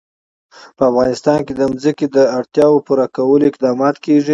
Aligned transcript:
په 0.77 0.83
افغانستان 0.91 1.39
کې 1.45 1.53
د 1.55 1.61
ځمکه 1.83 2.05
د 2.15 2.17
اړتیاوو 2.37 2.83
پوره 2.87 3.07
کولو 3.15 3.43
اقدامات 3.51 3.95
کېږي. 4.05 4.29